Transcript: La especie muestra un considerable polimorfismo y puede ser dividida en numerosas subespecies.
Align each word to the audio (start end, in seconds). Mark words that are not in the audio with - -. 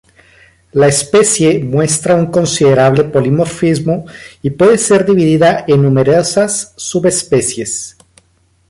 La 0.73 0.87
especie 0.87 1.63
muestra 1.63 2.15
un 2.15 2.31
considerable 2.31 3.03
polimorfismo 3.03 4.05
y 4.41 4.49
puede 4.49 4.79
ser 4.79 5.05
dividida 5.05 5.63
en 5.67 5.83
numerosas 5.83 6.73
subespecies. 6.75 7.95